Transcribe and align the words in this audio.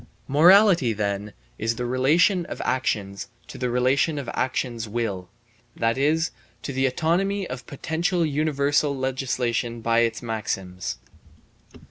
Morality, 0.27 0.93
then, 0.93 1.31
is 1.59 1.75
the 1.75 1.85
relation 1.85 2.43
of 2.47 2.59
actions 2.65 3.27
to 3.45 3.59
the 3.59 3.69
relation 3.69 4.17
of 4.17 4.27
actions 4.29 4.89
will, 4.89 5.29
that 5.75 5.95
is, 5.95 6.31
to 6.63 6.73
the 6.73 6.87
autonomy 6.87 7.45
of 7.47 7.67
potential 7.67 8.25
universal 8.25 8.97
legislation 8.97 9.79
by 9.79 9.99
its 9.99 10.23
maxims. 10.23 10.97